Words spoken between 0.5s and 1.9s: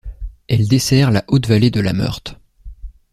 dessert la haute vallée de